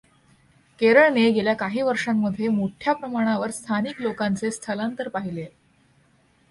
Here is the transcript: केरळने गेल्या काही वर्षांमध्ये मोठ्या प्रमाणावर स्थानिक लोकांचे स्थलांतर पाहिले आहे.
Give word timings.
केरळने 0.79 1.29
गेल्या 1.31 1.53
काही 1.53 1.81
वर्षांमध्ये 1.81 2.47
मोठ्या 2.47 2.93
प्रमाणावर 2.93 3.51
स्थानिक 3.51 4.01
लोकांचे 4.01 4.51
स्थलांतर 4.51 5.07
पाहिले 5.07 5.41
आहे. 5.41 5.49